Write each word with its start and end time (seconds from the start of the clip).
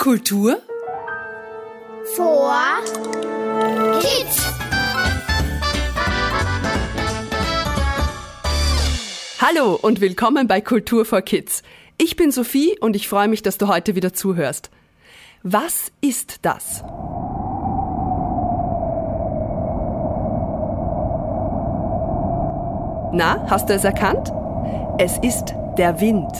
Kultur 0.00 0.56
vor 2.16 2.54
Kids. 4.00 4.46
Hallo 9.42 9.78
und 9.82 10.00
willkommen 10.00 10.48
bei 10.48 10.62
Kultur 10.62 11.04
for 11.04 11.20
Kids. 11.20 11.62
Ich 11.98 12.16
bin 12.16 12.32
Sophie 12.32 12.78
und 12.80 12.96
ich 12.96 13.08
freue 13.08 13.28
mich, 13.28 13.42
dass 13.42 13.58
du 13.58 13.68
heute 13.68 13.94
wieder 13.94 14.14
zuhörst. 14.14 14.70
Was 15.42 15.92
ist 16.00 16.46
das? 16.46 16.82
Na, 23.12 23.46
hast 23.50 23.68
du 23.68 23.74
es 23.74 23.84
erkannt? 23.84 24.32
Es 24.96 25.18
ist 25.18 25.54
der 25.76 26.00
Wind. 26.00 26.32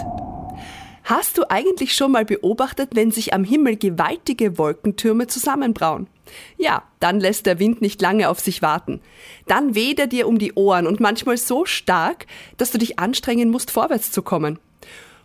Hast 1.11 1.39
du 1.39 1.51
eigentlich 1.51 1.97
schon 1.97 2.13
mal 2.13 2.25
beobachtet, 2.25 2.91
wenn 2.95 3.11
sich 3.11 3.35
am 3.35 3.43
Himmel 3.43 3.75
gewaltige 3.75 4.59
Wolkentürme 4.59 5.27
zusammenbrauen? 5.27 6.07
Ja, 6.57 6.85
dann 7.01 7.19
lässt 7.19 7.47
der 7.47 7.59
Wind 7.59 7.83
nicht 7.83 8.01
lange 8.01 8.29
auf 8.29 8.39
sich 8.39 8.63
warten. 8.63 9.01
Dann 9.49 9.75
weht 9.75 9.99
er 9.99 10.07
dir 10.07 10.29
um 10.29 10.39
die 10.39 10.53
Ohren 10.53 10.87
und 10.87 11.01
manchmal 11.01 11.37
so 11.37 11.65
stark, 11.65 12.27
dass 12.59 12.71
du 12.71 12.79
dich 12.79 13.01
anstrengen 13.01 13.51
musst, 13.51 13.73
vorwärts 13.73 14.13
zu 14.13 14.23
kommen. 14.23 14.61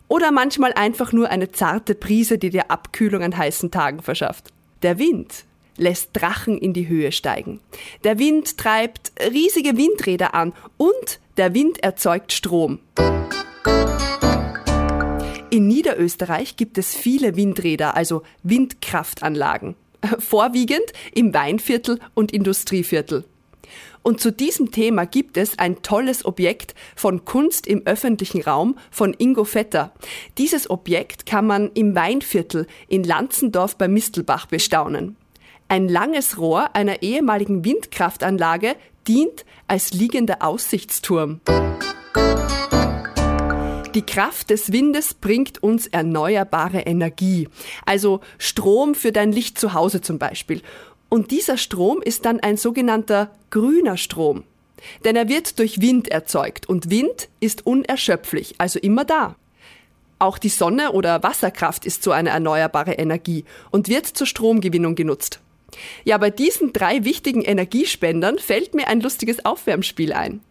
Oder 0.07 0.31
manchmal 0.31 0.73
einfach 0.73 1.13
nur 1.13 1.29
eine 1.29 1.52
zarte 1.52 1.93
Brise, 1.93 2.40
die 2.40 2.49
dir 2.49 2.71
Abkühlung 2.71 3.21
an 3.21 3.38
heißen 3.38 3.70
Tagen 3.70 4.02
verschafft. 4.02 4.48
Der 4.81 4.98
Wind 4.98 5.45
lässt 5.77 6.09
Drachen 6.13 6.57
in 6.57 6.73
die 6.73 6.88
Höhe 6.88 7.12
steigen. 7.12 7.59
Der 8.04 8.17
Wind 8.17 8.57
treibt 8.57 9.12
riesige 9.31 9.77
Windräder 9.77 10.34
an 10.34 10.54
und 10.77 11.20
der 11.38 11.54
Wind 11.54 11.84
erzeugt 11.84 12.34
Strom. 12.34 12.79
In 15.52 15.67
Niederösterreich 15.67 16.58
gibt 16.58 16.77
es 16.77 16.95
viele 16.95 17.35
Windräder, 17.35 17.95
also 17.95 18.23
Windkraftanlagen. 18.44 19.76
Vorwiegend 20.20 20.85
im 21.13 21.34
Weinviertel 21.34 21.99
und 22.13 22.32
Industrieviertel. 22.32 23.26
Und 24.01 24.21
zu 24.21 24.32
diesem 24.32 24.71
Thema 24.71 25.05
gibt 25.05 25.35
es 25.38 25.57
ein 25.57 25.82
tolles 25.82 26.26
Objekt 26.26 26.76
von 26.96 27.26
Kunst 27.26 27.66
im 27.66 27.85
öffentlichen 27.85 28.41
Raum 28.41 28.77
von 28.91 29.16
Ingo 29.18 29.46
Vetter. 29.46 29.93
Dieses 30.38 30.70
Objekt 30.70 31.26
kann 31.26 31.48
man 31.48 31.71
im 31.73 31.96
Weinviertel 31.96 32.68
in 32.88 33.04
Lanzendorf 33.04 33.77
bei 33.77 33.88
Mistelbach 33.88 34.46
bestaunen. 34.46 35.16
Ein 35.68 35.90
langes 35.90 36.38
Rohr 36.38 36.76
einer 36.76 37.01
ehemaligen 37.01 37.66
Windkraftanlage 37.66 38.76
dient 39.07 39.46
als 39.68 39.93
liegender 39.93 40.43
Aussichtsturm. 40.43 41.41
Die 43.96 44.05
Kraft 44.05 44.49
des 44.49 44.74
Windes 44.74 45.13
bringt 45.13 45.63
uns 45.63 45.88
erneuerbare 45.88 46.82
Energie, 46.82 47.48
also 47.85 48.20
Strom 48.38 48.93
für 48.93 49.13
dein 49.13 49.32
Licht 49.32 49.57
zu 49.57 49.74
Hause 49.74 50.01
zum 50.01 50.20
Beispiel. 50.20 50.62
Und 51.07 51.32
dieser 51.32 51.57
Strom 51.57 52.01
ist 52.01 52.26
dann 52.26 52.41
ein 52.41 52.57
sogenannter 52.57 53.32
grüner 53.51 53.96
Strom. 53.96 54.43
Denn 55.05 55.16
er 55.16 55.29
wird 55.29 55.60
durch 55.60 55.79
Wind 55.79 56.10
erzeugt 56.10 56.68
und 56.68 56.90
Wind 56.90 57.29
ist 57.40 57.66
unerschöpflich, 57.66 58.55
also 58.57 58.79
immer 58.79 59.05
da. 59.05 59.38
Auch 60.20 60.38
die 60.40 60.49
Sonne 60.49 60.91
oder 60.91 61.23
Wasserkraft 61.23 61.85
ist 61.85 62.04
so 62.04 62.12
eine 62.12 62.32
erneuerbare 62.32 62.93
Energie 62.93 63.46
und 63.71 63.88
wird 63.88 64.07
zur 64.07 64.28
Stromgewinnung 64.28 64.96
genutzt. 64.96 65.40
Ja, 66.03 66.18
bei 66.18 66.31
diesen 66.31 66.73
drei 66.73 67.06
wichtigen 67.06 67.44
Energiespendern 67.44 68.40
fällt 68.40 68.73
mir 68.75 68.90
ein 68.90 69.00
lustiges 69.00 69.46
Aufwärmspiel 69.46 70.12
ein. 70.12 70.41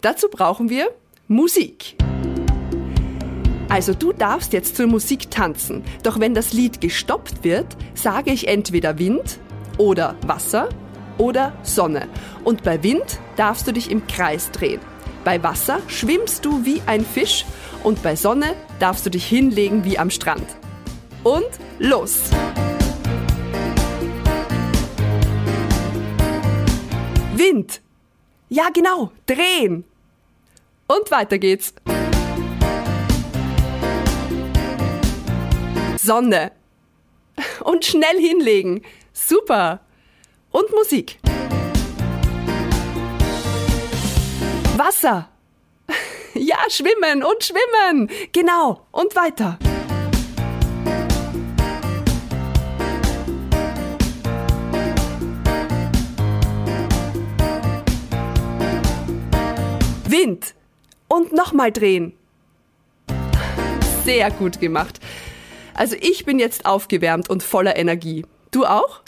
Dazu 0.00 0.28
brauchen 0.30 0.70
wir 0.70 0.88
Musik. 1.28 1.99
Also 3.70 3.94
du 3.94 4.12
darfst 4.12 4.52
jetzt 4.52 4.74
zur 4.74 4.88
Musik 4.88 5.30
tanzen, 5.30 5.84
doch 6.02 6.18
wenn 6.18 6.34
das 6.34 6.52
Lied 6.52 6.80
gestoppt 6.80 7.44
wird, 7.44 7.68
sage 7.94 8.32
ich 8.32 8.48
entweder 8.48 8.98
Wind 8.98 9.38
oder 9.78 10.16
Wasser 10.26 10.68
oder 11.18 11.52
Sonne. 11.62 12.08
Und 12.42 12.64
bei 12.64 12.82
Wind 12.82 13.20
darfst 13.36 13.68
du 13.68 13.72
dich 13.72 13.88
im 13.88 14.08
Kreis 14.08 14.50
drehen. 14.50 14.80
Bei 15.22 15.40
Wasser 15.44 15.78
schwimmst 15.86 16.44
du 16.44 16.64
wie 16.64 16.82
ein 16.86 17.04
Fisch 17.04 17.46
und 17.84 18.02
bei 18.02 18.16
Sonne 18.16 18.56
darfst 18.80 19.06
du 19.06 19.10
dich 19.10 19.24
hinlegen 19.26 19.84
wie 19.84 19.98
am 20.00 20.10
Strand. 20.10 20.46
Und 21.22 21.46
los! 21.78 22.22
Wind! 27.36 27.80
Ja, 28.48 28.70
genau, 28.74 29.12
drehen! 29.26 29.84
Und 30.88 31.08
weiter 31.12 31.38
geht's. 31.38 31.72
Sonne. 36.10 36.50
Und 37.62 37.84
schnell 37.84 38.18
hinlegen. 38.18 38.82
Super. 39.12 39.78
Und 40.50 40.68
Musik. 40.72 41.20
Wasser. 44.76 45.28
Ja, 46.34 46.58
schwimmen 46.68 47.22
und 47.22 47.44
schwimmen. 47.44 48.08
Genau. 48.32 48.86
Und 48.92 49.14
weiter. 49.14 49.58
Wind. 60.06 60.54
Und 61.08 61.32
nochmal 61.32 61.70
drehen. 61.70 62.16
Sehr 64.04 64.30
gut 64.30 64.60
gemacht. 64.60 64.98
Also 65.80 65.96
ich 65.98 66.26
bin 66.26 66.38
jetzt 66.38 66.66
aufgewärmt 66.66 67.30
und 67.30 67.42
voller 67.42 67.74
Energie. 67.74 68.26
Du 68.50 68.66
auch? 68.66 69.00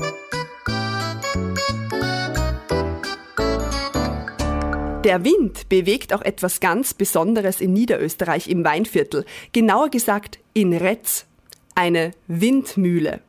Der 5.05 5.23
Wind 5.23 5.69
bewegt 5.69 6.15
auch 6.15 6.23
etwas 6.23 6.61
ganz 6.61 6.95
Besonderes 6.95 7.61
in 7.61 7.75
Niederösterreich 7.75 8.49
im 8.49 8.65
Weinviertel, 8.65 9.27
genauer 9.53 9.91
gesagt 9.91 10.39
in 10.55 10.73
Retz, 10.73 11.27
eine 11.75 12.13
Windmühle. 12.27 13.21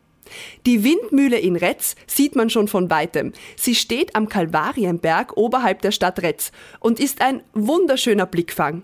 Die 0.65 0.85
Windmühle 0.85 1.37
in 1.37 1.57
Retz 1.57 1.97
sieht 2.07 2.37
man 2.37 2.49
schon 2.49 2.69
von 2.69 2.89
weitem. 2.89 3.33
Sie 3.57 3.75
steht 3.75 4.15
am 4.15 4.29
Kalvarienberg 4.29 5.35
oberhalb 5.35 5.81
der 5.81 5.91
Stadt 5.91 6.21
Retz 6.21 6.53
und 6.79 6.97
ist 6.97 7.19
ein 7.19 7.43
wunderschöner 7.53 8.25
Blickfang. 8.25 8.83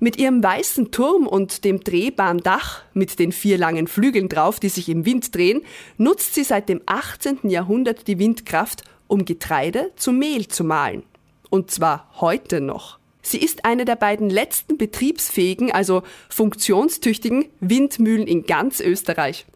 Mit 0.00 0.16
ihrem 0.16 0.42
weißen 0.42 0.90
Turm 0.90 1.26
und 1.26 1.64
dem 1.64 1.80
drehbaren 1.80 2.38
Dach 2.38 2.82
mit 2.94 3.18
den 3.18 3.32
vier 3.32 3.58
langen 3.58 3.86
Flügeln 3.86 4.28
drauf, 4.28 4.60
die 4.60 4.68
sich 4.68 4.88
im 4.88 5.04
Wind 5.04 5.34
drehen, 5.34 5.62
nutzt 5.96 6.34
sie 6.34 6.44
seit 6.44 6.68
dem 6.68 6.80
18. 6.86 7.48
Jahrhundert 7.48 8.06
die 8.08 8.18
Windkraft, 8.18 8.84
um 9.06 9.24
Getreide 9.24 9.90
zu 9.96 10.12
Mehl 10.12 10.48
zu 10.48 10.64
mahlen. 10.64 11.02
Und 11.50 11.70
zwar 11.70 12.10
heute 12.20 12.60
noch. 12.60 12.98
Sie 13.22 13.38
ist 13.38 13.64
eine 13.64 13.84
der 13.84 13.96
beiden 13.96 14.30
letzten 14.30 14.76
betriebsfähigen, 14.78 15.70
also 15.70 16.02
funktionstüchtigen 16.28 17.46
Windmühlen 17.60 18.26
in 18.26 18.44
ganz 18.44 18.80
Österreich. 18.80 19.46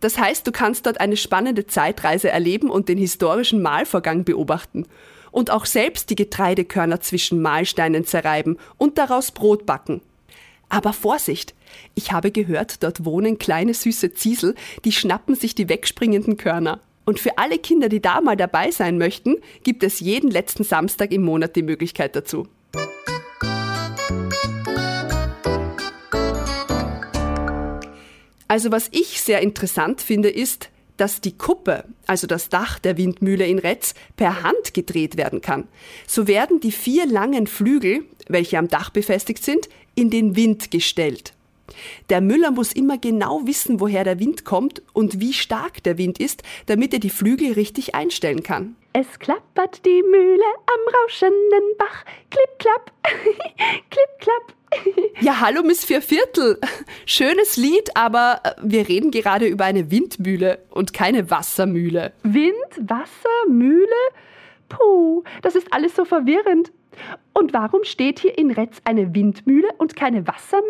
Das 0.00 0.18
heißt, 0.18 0.46
du 0.46 0.52
kannst 0.52 0.86
dort 0.86 1.00
eine 1.00 1.16
spannende 1.16 1.66
Zeitreise 1.66 2.30
erleben 2.30 2.70
und 2.70 2.88
den 2.88 2.98
historischen 2.98 3.62
Mahlvorgang 3.62 4.24
beobachten 4.24 4.86
und 5.34 5.50
auch 5.50 5.66
selbst 5.66 6.10
die 6.10 6.14
Getreidekörner 6.14 7.00
zwischen 7.00 7.42
Mahlsteinen 7.42 8.06
zerreiben 8.06 8.56
und 8.78 8.98
daraus 8.98 9.32
Brot 9.32 9.66
backen. 9.66 10.00
Aber 10.68 10.92
Vorsicht! 10.92 11.54
Ich 11.96 12.12
habe 12.12 12.30
gehört, 12.30 12.84
dort 12.84 13.04
wohnen 13.04 13.36
kleine 13.36 13.74
süße 13.74 14.14
Ziesel, 14.14 14.54
die 14.84 14.92
schnappen 14.92 15.34
sich 15.34 15.56
die 15.56 15.68
wegspringenden 15.68 16.36
Körner. 16.36 16.78
Und 17.04 17.18
für 17.18 17.36
alle 17.36 17.58
Kinder, 17.58 17.88
die 17.88 18.00
da 18.00 18.20
mal 18.20 18.36
dabei 18.36 18.70
sein 18.70 18.96
möchten, 18.96 19.36
gibt 19.64 19.82
es 19.82 19.98
jeden 19.98 20.30
letzten 20.30 20.62
Samstag 20.62 21.10
im 21.10 21.22
Monat 21.22 21.56
die 21.56 21.62
Möglichkeit 21.62 22.14
dazu. 22.14 22.46
Also 28.46 28.70
was 28.70 28.88
ich 28.92 29.20
sehr 29.20 29.40
interessant 29.40 30.00
finde, 30.00 30.30
ist, 30.30 30.70
dass 30.96 31.20
die 31.20 31.36
Kuppe, 31.36 31.84
also 32.06 32.26
das 32.26 32.48
Dach 32.48 32.78
der 32.78 32.96
Windmühle 32.96 33.46
in 33.46 33.58
Retz, 33.58 33.94
per 34.16 34.42
Hand 34.42 34.74
gedreht 34.74 35.16
werden 35.16 35.40
kann. 35.40 35.68
So 36.06 36.26
werden 36.26 36.60
die 36.60 36.72
vier 36.72 37.06
langen 37.06 37.46
Flügel, 37.46 38.04
welche 38.28 38.58
am 38.58 38.68
Dach 38.68 38.90
befestigt 38.90 39.44
sind, 39.44 39.68
in 39.94 40.10
den 40.10 40.36
Wind 40.36 40.70
gestellt. 40.70 41.33
Der 42.10 42.20
Müller 42.20 42.50
muss 42.50 42.72
immer 42.72 42.98
genau 42.98 43.42
wissen, 43.46 43.80
woher 43.80 44.04
der 44.04 44.18
Wind 44.18 44.44
kommt 44.44 44.82
und 44.92 45.20
wie 45.20 45.32
stark 45.32 45.82
der 45.82 45.98
Wind 45.98 46.18
ist, 46.20 46.42
damit 46.66 46.92
er 46.92 47.00
die 47.00 47.10
Flügel 47.10 47.52
richtig 47.52 47.94
einstellen 47.94 48.42
kann. 48.42 48.76
Es 48.92 49.18
klappert 49.18 49.84
die 49.84 50.02
Mühle 50.02 50.44
am 50.66 50.94
rauschenden 50.94 51.76
Bach. 51.78 52.04
Klipp, 52.30 52.58
klapp, 52.58 52.92
klipp, 53.90 54.20
klapp. 54.20 54.54
Ja, 55.20 55.40
hallo 55.40 55.62
Miss 55.62 55.84
Vierviertel. 55.84 56.58
Schönes 57.06 57.56
Lied, 57.56 57.96
aber 57.96 58.40
äh, 58.44 58.52
wir 58.62 58.88
reden 58.88 59.10
gerade 59.10 59.46
über 59.46 59.64
eine 59.64 59.90
Windmühle 59.90 60.58
und 60.70 60.92
keine 60.92 61.30
Wassermühle. 61.30 62.12
Wind, 62.22 62.54
Wasser, 62.78 63.48
Mühle? 63.48 63.86
Puh, 64.68 65.22
das 65.42 65.54
ist 65.54 65.72
alles 65.72 65.94
so 65.94 66.04
verwirrend. 66.04 66.72
Und 67.34 67.52
warum 67.52 67.82
steht 67.82 68.20
hier 68.20 68.38
in 68.38 68.52
Retz 68.52 68.76
eine 68.84 69.12
Windmühle 69.12 69.68
und 69.78 69.96
keine 69.96 70.26
Wassermühle? 70.26 70.64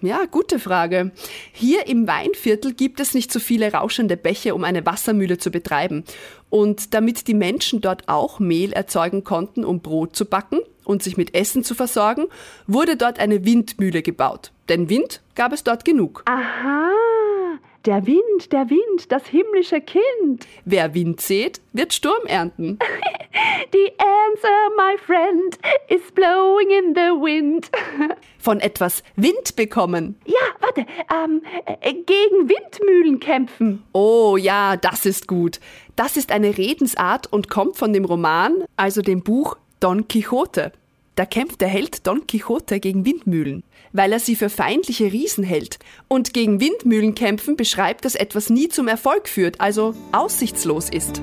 Ja, 0.00 0.24
gute 0.24 0.58
Frage. 0.58 1.12
Hier 1.52 1.86
im 1.86 2.08
Weinviertel 2.08 2.72
gibt 2.72 3.00
es 3.00 3.12
nicht 3.12 3.30
so 3.30 3.38
viele 3.38 3.70
rauschende 3.70 4.16
Bäche, 4.16 4.54
um 4.54 4.64
eine 4.64 4.86
Wassermühle 4.86 5.36
zu 5.36 5.50
betreiben. 5.50 6.04
Und 6.48 6.94
damit 6.94 7.28
die 7.28 7.34
Menschen 7.34 7.82
dort 7.82 8.08
auch 8.08 8.40
Mehl 8.40 8.72
erzeugen 8.72 9.24
konnten, 9.24 9.62
um 9.62 9.80
Brot 9.80 10.16
zu 10.16 10.24
backen 10.24 10.60
und 10.84 11.02
sich 11.02 11.18
mit 11.18 11.34
Essen 11.34 11.64
zu 11.64 11.74
versorgen, 11.74 12.26
wurde 12.66 12.96
dort 12.96 13.18
eine 13.18 13.44
Windmühle 13.44 14.00
gebaut. 14.00 14.52
Denn 14.70 14.88
Wind 14.88 15.20
gab 15.34 15.52
es 15.52 15.64
dort 15.64 15.84
genug. 15.84 16.22
Aha, 16.24 16.90
der 17.84 18.06
Wind, 18.06 18.52
der 18.52 18.70
Wind, 18.70 19.12
das 19.12 19.26
himmlische 19.26 19.80
Kind. 19.80 20.46
Wer 20.64 20.94
Wind 20.94 21.20
sät, 21.20 21.60
wird 21.72 21.92
Sturm 21.92 22.26
ernten. 22.26 22.78
The 23.76 23.92
answer, 23.98 24.70
my 24.74 24.96
friend, 25.04 25.58
is 25.88 26.00
blowing 26.14 26.70
in 26.70 26.94
the 26.94 27.12
wind. 27.12 27.68
Von 28.38 28.60
etwas 28.60 29.02
Wind 29.16 29.54
bekommen. 29.54 30.16
Ja, 30.24 30.34
warte, 30.60 30.86
ähm, 31.12 31.42
äh, 31.66 31.92
gegen 31.92 32.48
Windmühlen 32.48 33.20
kämpfen. 33.20 33.82
Oh 33.92 34.38
ja, 34.38 34.78
das 34.78 35.04
ist 35.04 35.28
gut. 35.28 35.60
Das 35.94 36.16
ist 36.16 36.32
eine 36.32 36.56
Redensart 36.56 37.30
und 37.30 37.50
kommt 37.50 37.76
von 37.76 37.92
dem 37.92 38.06
Roman, 38.06 38.64
also 38.76 39.02
dem 39.02 39.22
Buch 39.22 39.58
Don 39.78 40.08
Quixote. 40.08 40.72
Da 41.14 41.26
kämpft 41.26 41.60
der 41.60 41.68
Held 41.68 42.06
Don 42.06 42.26
Quixote 42.26 42.80
gegen 42.80 43.04
Windmühlen, 43.04 43.62
weil 43.92 44.10
er 44.10 44.20
sie 44.20 44.36
für 44.36 44.48
feindliche 44.48 45.12
Riesen 45.12 45.44
hält. 45.44 45.78
Und 46.08 46.32
gegen 46.32 46.60
Windmühlen 46.60 47.14
kämpfen 47.14 47.56
beschreibt, 47.56 48.06
dass 48.06 48.14
etwas 48.14 48.48
nie 48.48 48.68
zum 48.68 48.88
Erfolg 48.88 49.28
führt, 49.28 49.60
also 49.60 49.94
aussichtslos 50.12 50.88
ist. 50.88 51.20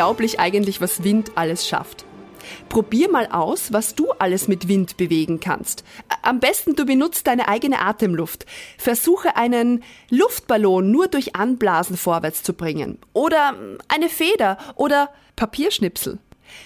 Unglaublich 0.00 0.40
eigentlich, 0.40 0.80
was 0.80 1.04
Wind 1.04 1.32
alles 1.34 1.68
schafft. 1.68 2.06
Probier 2.70 3.10
mal 3.10 3.26
aus, 3.26 3.70
was 3.70 3.94
du 3.94 4.12
alles 4.12 4.48
mit 4.48 4.66
Wind 4.66 4.96
bewegen 4.96 5.40
kannst. 5.40 5.84
Am 6.22 6.40
besten 6.40 6.74
du 6.74 6.86
benutzt 6.86 7.26
deine 7.26 7.48
eigene 7.48 7.80
Atemluft. 7.80 8.46
Versuche 8.78 9.36
einen 9.36 9.84
Luftballon 10.08 10.90
nur 10.90 11.08
durch 11.08 11.36
Anblasen 11.36 11.98
vorwärts 11.98 12.42
zu 12.42 12.54
bringen. 12.54 12.96
Oder 13.12 13.54
eine 13.88 14.08
Feder 14.08 14.56
oder 14.74 15.10
Papierschnipsel. 15.36 16.18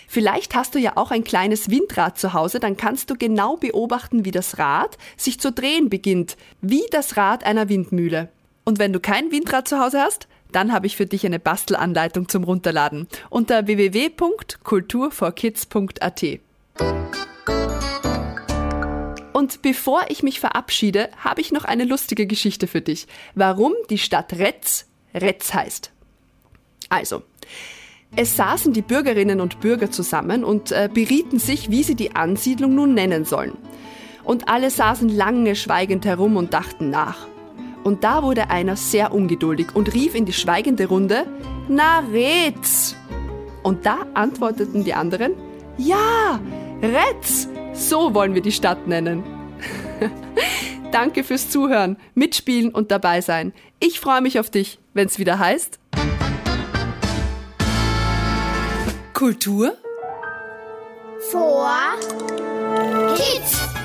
Vielleicht 0.07 0.55
hast 0.55 0.77
du 0.77 0.79
ja 0.79 0.93
auch 0.95 1.11
ein 1.11 1.25
kleines 1.25 1.71
Windrad 1.71 2.17
zu 2.17 2.35
Hause, 2.35 2.61
dann 2.61 2.77
kannst 2.77 3.11
du 3.11 3.17
genau 3.17 3.57
beobachten, 3.57 4.25
wie 4.25 4.31
das 4.31 4.59
Rad 4.59 4.97
sich 5.17 5.41
zu 5.41 5.51
drehen 5.51 5.91
beginnt, 5.91 6.37
wie 6.61 6.85
das 6.93 7.17
Rad 7.17 7.45
einer 7.45 7.69
Windmühle. 7.69 8.29
Und 8.65 8.79
wenn 8.79 8.93
du 8.93 9.01
kein 9.01 9.33
Windrad 9.33 9.67
zu 9.67 9.81
Hause 9.81 10.01
hast, 10.01 10.29
dann 10.55 10.73
habe 10.73 10.87
ich 10.87 10.97
für 10.97 11.05
dich 11.07 11.27
eine 11.27 11.39
Bastelanleitung 11.39 12.29
zum 12.29 12.45
Runterladen 12.45 13.09
unter 13.31 13.67
www.kulturforkids.at. 13.67 16.25
Und 19.33 19.63
bevor 19.63 20.03
ich 20.09 20.23
mich 20.23 20.41
verabschiede, 20.41 21.09
habe 21.19 21.41
ich 21.41 21.53
noch 21.53 21.65
eine 21.65 21.85
lustige 21.85 22.27
Geschichte 22.27 22.67
für 22.67 22.81
dich, 22.81 23.07
warum 23.35 23.75
die 23.91 23.99
Stadt 23.99 24.33
Retz 24.35 24.87
Retz 25.15 25.55
heißt. 25.55 25.93
Also, 26.89 27.23
es 28.17 28.37
saßen 28.37 28.73
die 28.73 28.83
Bürgerinnen 28.83 29.41
und 29.41 29.61
Bürger 29.61 29.91
zusammen 29.91 30.45
und 30.45 30.71
äh, 30.71 30.89
berieten 30.93 31.39
sich, 31.39 31.71
wie 31.71 31.83
sie 31.83 31.97
die 31.97 32.15
Ansiedlung 32.15 32.75
nun 32.75 32.95
nennen 32.95 33.25
sollen. 33.25 33.57
Und 34.23 34.49
alle 34.49 34.71
saßen 34.71 35.09
lange 35.09 35.57
schweigend 35.57 36.07
herum 36.07 36.37
und 36.37 36.55
dachten 36.55 36.91
nach. 36.91 37.27
Und 37.85 38.03
da 38.03 38.23
wurde 38.23 38.51
einer 38.51 38.77
sehr 38.77 39.13
ungeduldig 39.13 39.69
und 39.75 39.93
rief 39.93 40.15
in 40.15 40.25
die 40.25 40.33
schweigende 40.33 40.87
Runde, 40.87 41.27
Na 41.69 42.01
Retz! 42.01 42.97
Und 43.63 43.87
da 43.87 44.07
antworteten 44.15 44.85
die 44.85 44.95
anderen, 44.95 45.35
Ja, 45.77 46.41
Retz! 46.83 47.49
So 47.75 48.15
wollen 48.15 48.35
wir 48.35 48.41
die 48.41 48.53
Stadt 48.53 48.87
nennen. 48.87 49.23
Danke 50.93 51.25
fürs 51.25 51.51
Zuhören, 51.51 51.99
Mitspielen 52.15 52.71
und 52.71 52.91
dabei 52.91 53.21
sein. 53.21 53.53
Ich 53.81 54.01
freue 54.01 54.23
mich 54.23 54.41
auf 54.41 54.49
dich, 54.49 54.79
wenn 54.95 55.07
es 55.07 55.19
wieder 55.19 55.39
heißt. 55.39 55.79
Kultur 59.13 59.77
vor 61.31 61.69
Kids. 63.17 63.84